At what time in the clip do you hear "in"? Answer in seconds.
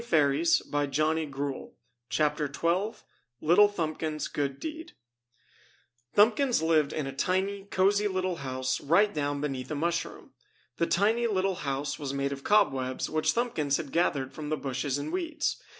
6.91-7.05